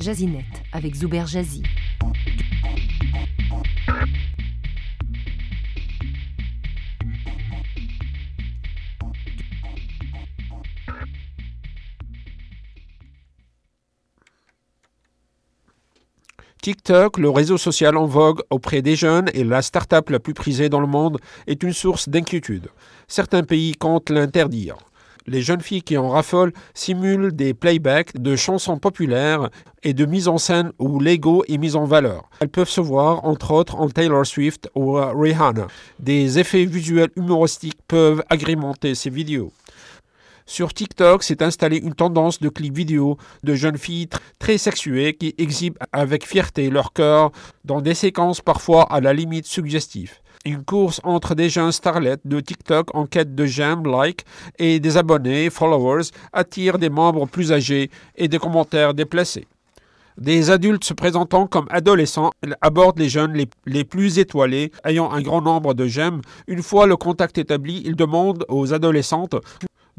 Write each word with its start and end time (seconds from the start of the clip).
Jazinet 0.00 0.46
avec 0.72 0.94
Zuber 0.94 1.26
Jazzy. 1.26 1.62
TikTok, 16.62 17.18
le 17.18 17.30
réseau 17.30 17.56
social 17.58 17.96
en 17.96 18.06
vogue 18.06 18.40
auprès 18.50 18.82
des 18.82 18.96
jeunes 18.96 19.30
et 19.34 19.44
la 19.44 19.62
start-up 19.62 20.10
la 20.10 20.18
plus 20.18 20.34
prisée 20.34 20.68
dans 20.68 20.80
le 20.80 20.86
monde, 20.86 21.18
est 21.46 21.62
une 21.62 21.72
source 21.72 22.08
d'inquiétude. 22.08 22.68
Certains 23.06 23.42
pays 23.42 23.72
comptent 23.72 24.10
l'interdire. 24.10 24.76
Les 25.30 25.42
jeunes 25.42 25.60
filles 25.60 25.82
qui 25.82 25.96
en 25.96 26.08
raffolent 26.08 26.52
simulent 26.74 27.30
des 27.30 27.54
playbacks 27.54 28.20
de 28.20 28.34
chansons 28.34 28.78
populaires 28.78 29.48
et 29.84 29.94
de 29.94 30.04
mise 30.04 30.26
en 30.26 30.38
scène 30.38 30.72
où 30.80 30.98
l'ego 30.98 31.44
est 31.46 31.56
mis 31.56 31.76
en 31.76 31.84
valeur. 31.84 32.28
Elles 32.40 32.48
peuvent 32.48 32.68
se 32.68 32.80
voir, 32.80 33.24
entre 33.24 33.52
autres, 33.52 33.76
en 33.76 33.88
Taylor 33.88 34.26
Swift 34.26 34.68
ou 34.74 34.94
Rihanna. 34.94 35.68
Des 36.00 36.40
effets 36.40 36.64
visuels 36.64 37.10
humoristiques 37.14 37.78
peuvent 37.86 38.24
agrémenter 38.28 38.96
ces 38.96 39.08
vidéos. 39.08 39.52
Sur 40.46 40.74
TikTok 40.74 41.22
s'est 41.22 41.44
installée 41.44 41.76
une 41.76 41.94
tendance 41.94 42.40
de 42.40 42.48
clips 42.48 42.74
vidéo 42.74 43.16
de 43.44 43.54
jeunes 43.54 43.78
filles 43.78 44.08
très 44.40 44.58
sexuées 44.58 45.14
qui 45.14 45.36
exhibent 45.38 45.78
avec 45.92 46.26
fierté 46.26 46.70
leur 46.70 46.92
cœur 46.92 47.30
dans 47.64 47.80
des 47.80 47.94
séquences 47.94 48.40
parfois 48.40 48.92
à 48.92 49.00
la 49.00 49.12
limite 49.12 49.46
suggestives. 49.46 50.14
Une 50.46 50.64
course 50.64 51.02
entre 51.04 51.34
des 51.34 51.50
jeunes 51.50 51.70
starlets 51.70 52.16
de 52.24 52.40
TikTok 52.40 52.94
en 52.94 53.04
quête 53.04 53.34
de 53.34 53.44
j'aime, 53.44 53.84
like 53.84 54.24
et 54.58 54.80
des 54.80 54.96
abonnés, 54.96 55.50
followers, 55.50 56.04
attire 56.32 56.78
des 56.78 56.88
membres 56.88 57.26
plus 57.26 57.52
âgés 57.52 57.90
et 58.16 58.26
des 58.26 58.38
commentaires 58.38 58.94
déplacés. 58.94 59.46
Des 60.16 60.50
adultes 60.50 60.84
se 60.84 60.94
présentant 60.94 61.46
comme 61.46 61.66
adolescents 61.68 62.30
abordent 62.62 62.98
les 62.98 63.10
jeunes 63.10 63.46
les, 63.66 63.84
plus 63.84 64.18
étoilés, 64.18 64.72
ayant 64.84 65.12
un 65.12 65.20
grand 65.20 65.42
nombre 65.42 65.74
de 65.74 65.86
j'aime. 65.86 66.22
Une 66.46 66.62
fois 66.62 66.86
le 66.86 66.96
contact 66.96 67.36
établi, 67.36 67.82
ils 67.84 67.96
demandent 67.96 68.46
aux 68.48 68.72
adolescentes 68.72 69.36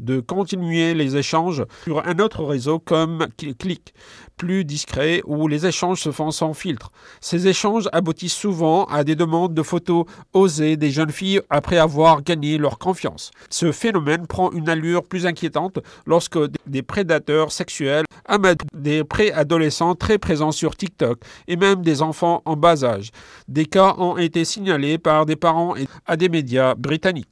de 0.02 0.20
continuer 0.20 0.94
les 0.94 1.16
échanges 1.16 1.64
sur 1.84 2.06
un 2.06 2.18
autre 2.18 2.44
réseau 2.44 2.78
comme 2.78 3.26
Click, 3.58 3.94
plus 4.36 4.64
discret, 4.64 5.22
où 5.24 5.48
les 5.48 5.66
échanges 5.66 6.02
se 6.02 6.10
font 6.10 6.30
sans 6.30 6.52
filtre. 6.52 6.90
Ces 7.20 7.46
échanges 7.46 7.88
aboutissent 7.92 8.34
souvent 8.34 8.84
à 8.86 9.04
des 9.04 9.14
demandes 9.14 9.54
de 9.54 9.62
photos 9.62 10.04
osées 10.32 10.76
des 10.76 10.90
jeunes 10.90 11.12
filles 11.12 11.40
après 11.48 11.78
avoir 11.78 12.22
gagné 12.22 12.58
leur 12.58 12.78
confiance. 12.78 13.30
Ce 13.48 13.72
phénomène 13.72 14.26
prend 14.26 14.50
une 14.50 14.68
allure 14.68 15.04
plus 15.04 15.26
inquiétante 15.26 15.78
lorsque 16.06 16.38
des 16.66 16.82
prédateurs 16.82 17.52
sexuels 17.52 18.04
amadent 18.26 18.62
des 18.74 19.04
préadolescents 19.04 19.94
très 19.94 20.18
présents 20.18 20.52
sur 20.52 20.76
TikTok 20.76 21.20
et 21.46 21.56
même 21.56 21.82
des 21.82 22.02
enfants 22.02 22.42
en 22.44 22.56
bas 22.56 22.84
âge. 22.84 23.10
Des 23.48 23.66
cas 23.66 23.94
ont 23.98 24.16
été 24.16 24.44
signalés 24.44 24.98
par 24.98 25.26
des 25.26 25.36
parents 25.36 25.74
à 26.06 26.16
des 26.16 26.28
médias 26.28 26.74
britanniques. 26.74 27.28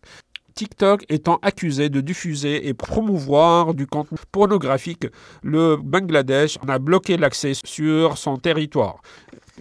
TikTok 0.61 1.07
étant 1.09 1.39
accusé 1.41 1.89
de 1.89 2.03
diffuser 2.03 2.69
et 2.69 2.75
promouvoir 2.75 3.73
du 3.73 3.87
contenu 3.87 4.19
pornographique, 4.31 5.07
le 5.43 5.79
Bangladesh 5.83 6.59
en 6.63 6.69
a 6.69 6.79
bloqué 6.79 7.17
l'accès 7.17 7.53
sur 7.65 8.19
son 8.19 8.37
territoire. 8.37 9.01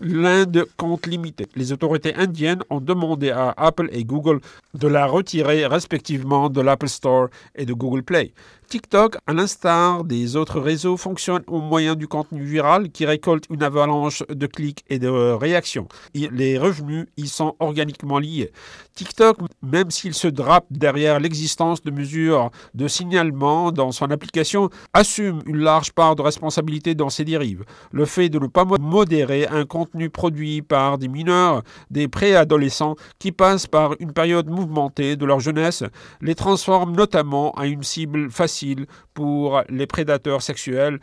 L'Inde 0.02 0.66
compte 0.78 1.08
limiter. 1.08 1.48
Les 1.56 1.74
autorités 1.74 2.16
indiennes 2.16 2.64
ont 2.70 2.80
demandé 2.80 3.32
à 3.32 3.54
Apple 3.58 3.90
et 3.92 4.06
Google 4.06 4.40
de 4.74 4.88
la 4.88 5.06
retirer 5.06 5.66
respectivement 5.66 6.50
de 6.50 6.62
l'Apple 6.62 6.88
Store 6.88 7.28
et 7.56 7.66
de 7.66 7.74
Google 7.74 8.04
Play. 8.04 8.34
TikTok, 8.70 9.18
à 9.26 9.34
l'instar 9.34 10.04
des 10.04 10.36
autres 10.36 10.60
réseaux, 10.60 10.96
fonctionne 10.96 11.42
au 11.48 11.60
moyen 11.60 11.96
du 11.96 12.08
contenu 12.08 12.44
viral 12.44 12.92
qui 12.92 13.04
récolte 13.04 13.46
une 13.50 13.64
avalanche 13.64 14.24
de 14.30 14.46
clics 14.46 14.86
et 14.90 15.00
de 15.00 15.10
réactions. 15.10 15.88
Les 16.14 16.60
revenus 16.60 17.08
y 17.18 17.28
sont 17.28 17.56
organiquement 17.60 18.20
liés. 18.20 18.52
TikTok, 18.94 19.38
même 19.64 19.90
s'il 19.90 20.14
se 20.14 20.28
drape 20.28 20.68
derrière 20.70 21.20
l'existence 21.20 21.82
de 21.82 21.90
mesures 21.90 22.52
de 22.76 22.88
signalement 22.88 23.72
dans 23.72 23.92
son 23.92 24.12
application, 24.12 24.70
assume 24.94 25.42
une 25.48 25.58
large 25.58 25.92
part 25.94 26.16
de 26.16 26.22
responsabilité 26.22 26.94
dans 26.94 27.10
ses 27.10 27.26
dérives. 27.26 27.64
Le 27.92 28.06
fait 28.06 28.30
de 28.30 28.38
ne 28.38 28.48
pas 28.48 28.66
modérer 28.66 29.48
un 29.48 29.66
contenu 29.66 29.89
produit 30.12 30.62
par 30.62 30.98
des 30.98 31.08
mineurs, 31.08 31.64
des 31.90 32.08
préadolescents 32.08 32.96
qui 33.20 33.32
passent 33.32 33.68
par 33.68 33.96
une 34.00 34.14
période 34.14 34.50
mouvementée 34.50 35.16
de 35.16 35.26
leur 35.26 35.40
jeunesse, 35.40 35.84
les 36.22 36.36
transforme 36.36 36.96
notamment 36.96 37.52
à 37.52 37.66
une 37.66 37.84
cible 37.84 38.32
facile 38.32 38.86
pour 39.14 39.62
les 39.70 39.88
prédateurs 39.88 40.42
sexuels 40.42 41.00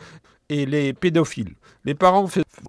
et 0.48 0.66
les 0.66 0.92
pédophiles. 0.92 1.54
Les 1.84 1.94
parents 1.94 2.26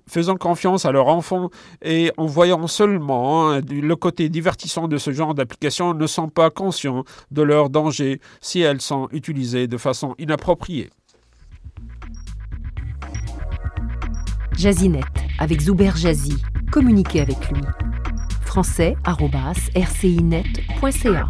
faisant 0.08 0.36
confiance 0.36 0.86
à 0.86 0.92
leurs 0.92 1.08
enfants 1.08 1.50
et 1.82 2.12
en 2.18 2.26
voyant 2.26 2.68
seulement 2.68 3.52
hein, 3.52 3.62
le 3.62 3.96
côté 3.96 4.30
divertissant 4.30 4.88
de 4.88 4.98
ce 4.98 5.12
genre 5.12 5.34
d'application 5.34 5.94
ne 5.94 6.08
sont 6.08 6.30
pas 6.30 6.50
conscients 6.50 7.04
de 7.32 7.42
leur 7.42 7.70
danger 7.70 8.20
si 8.42 8.62
elles 8.62 8.82
sont 8.82 9.08
utilisées 9.12 9.68
de 9.68 9.78
façon 9.78 10.16
inappropriée. 10.18 10.90
Jazinet 14.58 15.02
avec 15.40 15.62
Zuber 15.62 15.92
Jazzy. 15.96 16.36
Communiquez 16.72 17.22
avec 17.22 17.50
lui. 17.52 17.62
français.rcinet.ca 18.46 21.30